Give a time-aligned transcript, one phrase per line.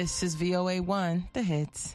[0.00, 1.94] This is VOA1, the hits.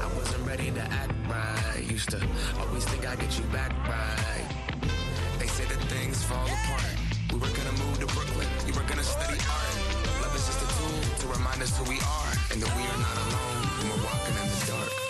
[0.00, 1.84] I wasn't ready to act right.
[1.90, 2.20] Used to
[2.60, 4.46] always think I'd get you back right.
[5.38, 6.94] They say that things fall apart.
[7.32, 9.74] We were gonna move to Brooklyn, you were gonna study art.
[10.22, 13.00] Love is just a tool to remind us who we are and that we are
[13.06, 15.09] not alone when we're walking in the dark.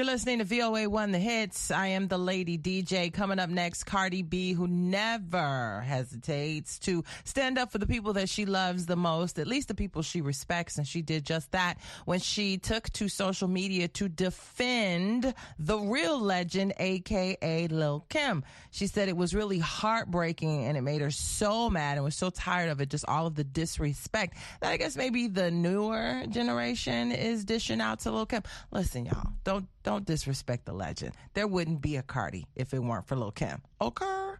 [0.00, 1.70] You're listening to VOA One The Hits.
[1.70, 3.12] I am the lady DJ.
[3.12, 8.30] Coming up next, Cardi B, who never hesitates to stand up for the people that
[8.30, 10.78] she loves the most, at least the people she respects.
[10.78, 11.76] And she did just that
[12.06, 18.42] when she took to social media to defend the real legend, aka Lil Kim.
[18.70, 22.30] She said it was really heartbreaking and it made her so mad and was so
[22.30, 27.12] tired of it, just all of the disrespect that I guess maybe the newer generation
[27.12, 28.44] is dishing out to Lil Kim.
[28.70, 31.14] Listen, y'all, don't don't disrespect the legend.
[31.34, 33.60] There wouldn't be a Cardi if it weren't for Lil Kim.
[33.80, 34.32] Okay.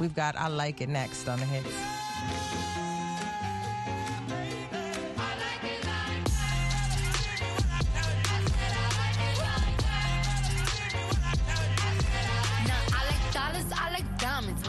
[0.00, 1.68] We've got I Like It next on the hits.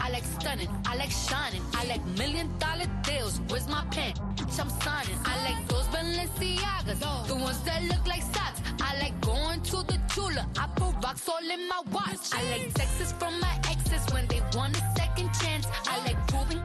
[0.02, 3.40] I like stunning, I like shining, I like million dollar deals.
[3.48, 4.14] Where's my pen?
[4.60, 5.16] I'm signing.
[5.24, 8.60] I like those Balenciagas, the ones that look like socks.
[8.82, 10.46] I like going to the Tula.
[10.58, 12.32] I put rocks all in my watch.
[12.32, 15.66] I like texts from my exes when they want a second chance.
[15.86, 16.62] I like proving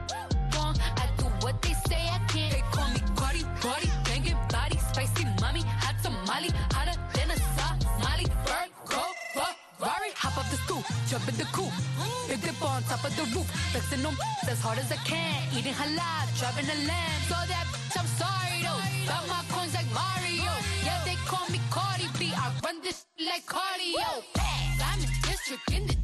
[0.54, 0.76] wrong.
[1.02, 2.52] I do what they say I can't.
[2.52, 8.26] They call me Cardi, Cardi, banging body, spicy mommy, hot tamale, hotter than a Somali.
[8.46, 9.02] Bird, go,
[9.34, 11.72] Ferrari, hop off the stoop, jump in the coupe.
[12.28, 14.16] Big dip on top of the roof, flexing them
[14.48, 15.42] as hard as I can.
[15.56, 17.20] Eating halal, driving a lamb.
[17.28, 17.66] So that
[17.98, 18.82] I'm sorry though.
[19.06, 20.75] Got my coins like Mario.
[21.26, 22.32] Call me Cardi B.
[22.36, 24.22] I run this like cardio.
[24.78, 25.95] In district in the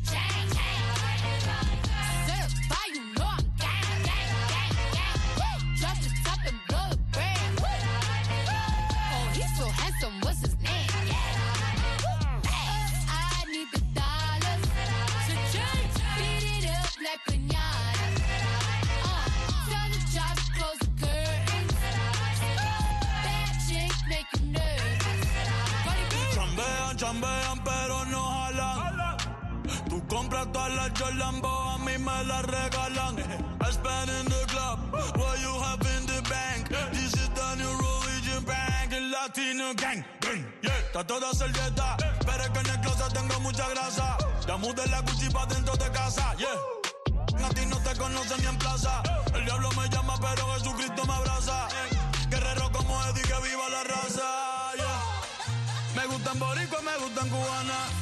[30.50, 33.16] Todas las a mí me las regalan.
[33.61, 34.78] I spend in the club,
[35.16, 36.68] what you have in the bank.
[36.92, 40.04] This is the new religion bank, el latino gang.
[40.61, 41.96] Yeah, está toda servieta,
[42.26, 44.18] pero es que en el closet tengo mucha grasa.
[44.46, 46.49] Ya mudé la Gucci dentro de casa, yeah.
[47.44, 49.02] A no te conocen ni en plaza.
[49.34, 51.68] El diablo me llama, pero Jesucristo me abraza.
[52.28, 55.00] Guerrero como Eddie, que viva la raza, yeah.
[55.94, 58.01] Me gustan boricua, me gustan cubana.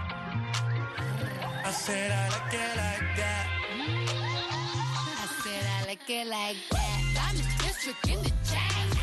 [1.71, 3.47] I said I like it like that.
[5.15, 7.29] I said I like it like that.
[7.29, 9.00] I'm a district in the chain.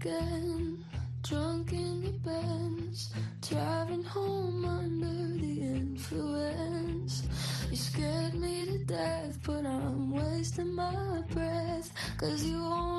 [0.00, 0.82] Again,
[1.22, 3.12] drunk in the Benz,
[3.46, 7.24] driving home under the influence.
[7.70, 12.89] You scared me to death, but I'm wasting my breath, cause you only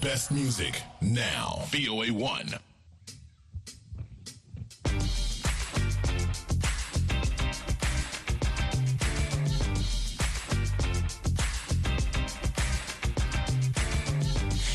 [0.00, 1.62] best music now.
[1.66, 2.54] VOA 1.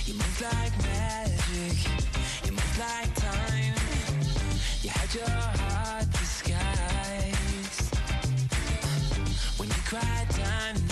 [0.05, 1.77] You move like magic.
[2.45, 2.79] You move
[10.35, 10.84] time.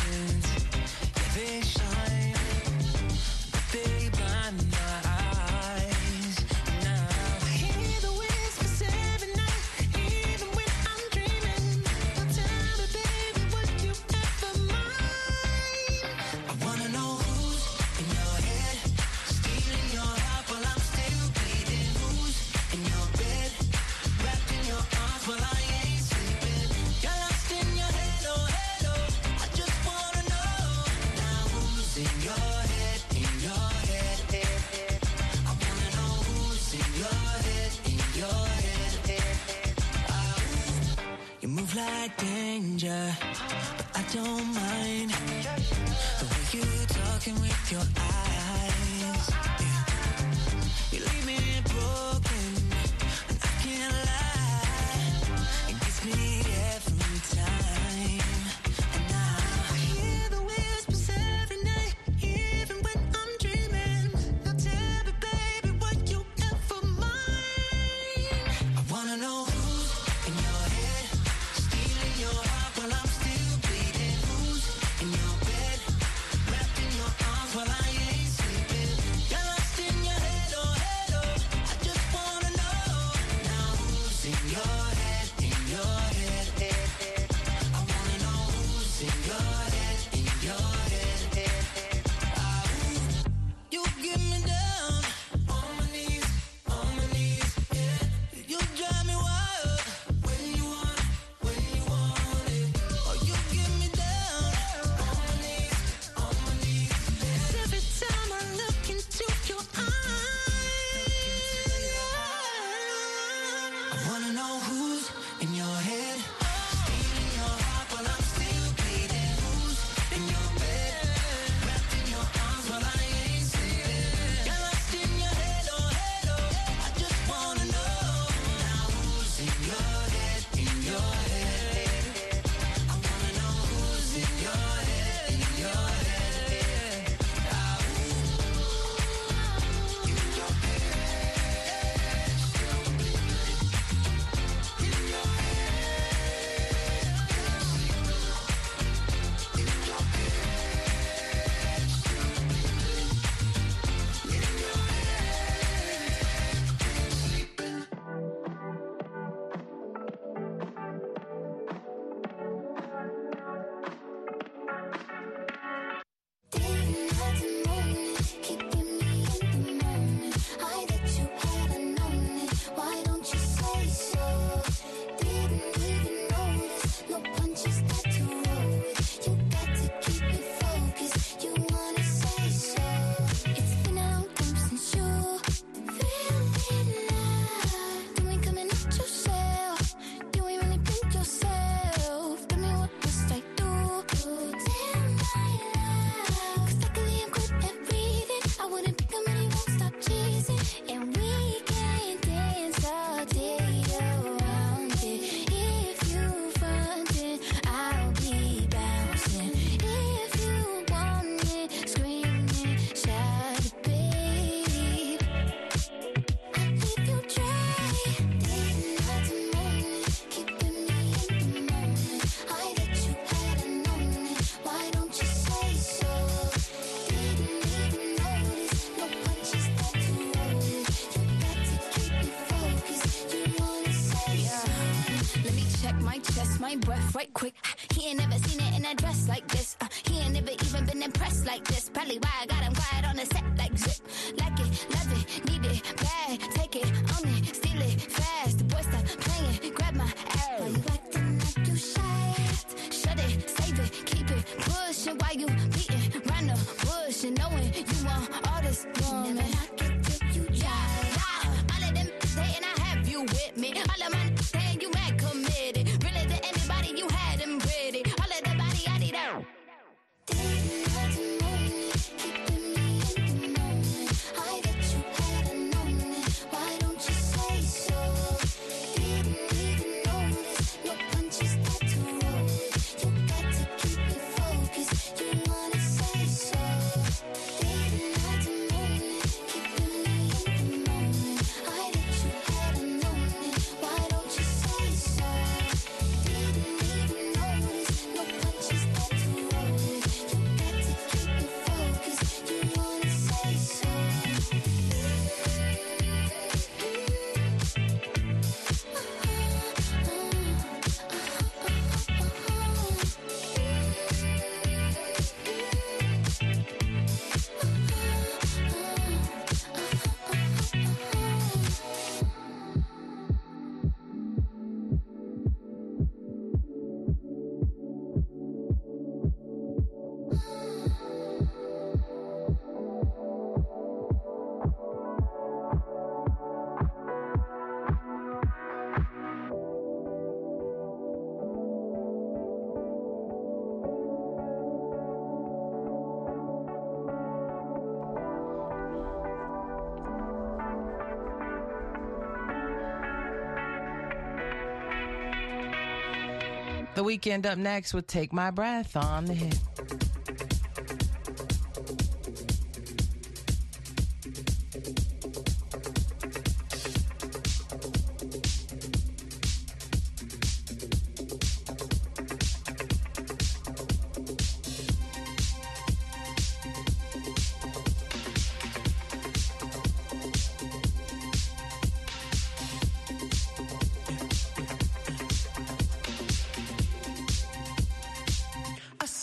[357.04, 359.73] The Weeknd up next with Take My Breath on the Hit.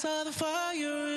[0.00, 1.10] saw the fire.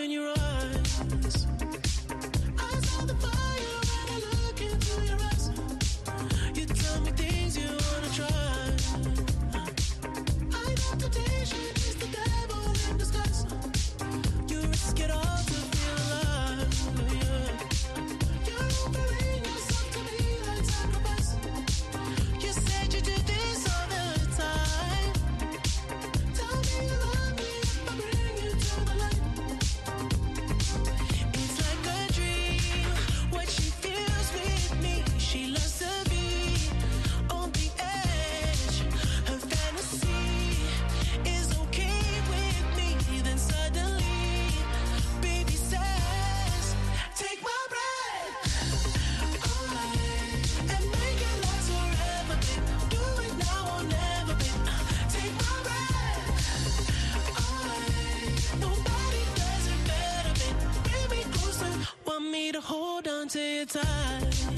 [63.28, 64.53] to your time.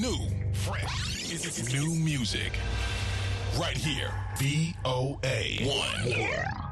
[0.00, 0.18] New,
[0.52, 1.32] fresh.
[1.32, 2.52] It's, it's new music.
[3.56, 4.10] Right here.
[4.38, 5.68] VOA.
[5.68, 6.10] One.
[6.10, 6.63] Yeah.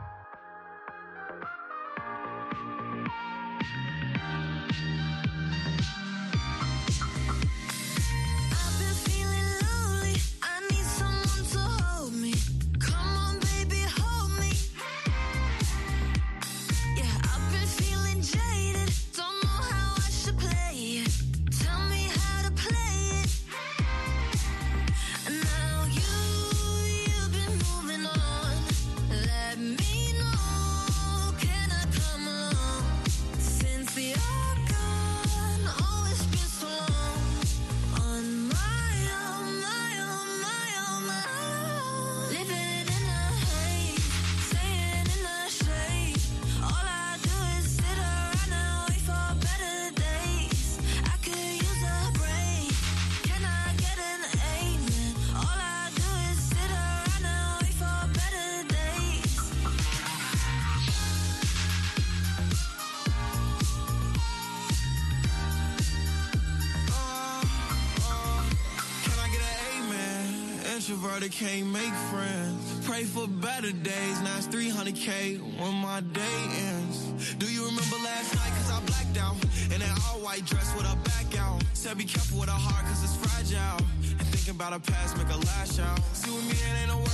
[71.12, 72.86] brother can't make friends.
[72.86, 77.34] Pray for better days, now it's 300K when my day ends.
[77.34, 78.52] Do you remember last night?
[78.56, 79.36] Cause I blacked out.
[79.66, 81.62] In an all white dress with a back out.
[81.74, 83.84] Said be careful with a heart cause it's fragile.
[84.08, 86.00] And thinking about a past make a lash out.
[86.14, 87.11] See with me, it ain't no way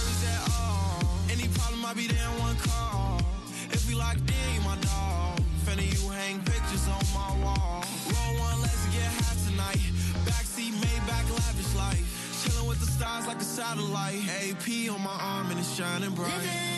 [14.09, 14.29] light.
[14.29, 16.33] AP on my arm and it's shining bright.
[16.33, 16.78] Living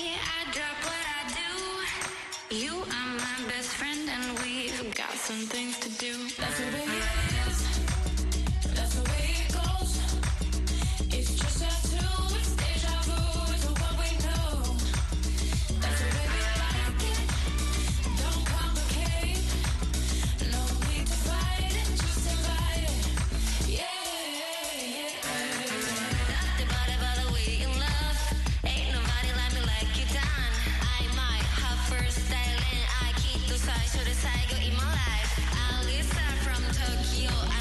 [5.31, 6.90] some things to do.
[37.03, 37.60] 気を